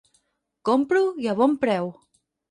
Compro, 0.69 1.01
i 1.25 1.29
a 1.33 1.35
bon 1.41 1.53
preu. 1.65 1.91